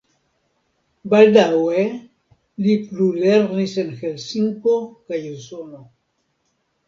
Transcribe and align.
Baldaŭe 1.11 1.83
li 2.67 2.77
plulernis 2.87 3.75
en 3.83 3.93
Helsinko 3.99 4.75
kaj 5.11 5.19
Usono. 5.35 5.85